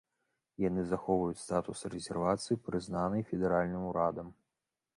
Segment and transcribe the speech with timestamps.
[0.61, 4.27] Яны захоўваюць статус рэзервацыі, прызнанай федэральным урадам.